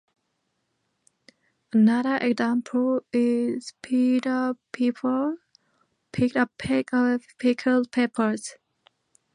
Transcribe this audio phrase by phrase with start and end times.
[1.73, 5.35] Another example is "Peter Piper
[6.11, 8.55] picked a peck of pickled peppers".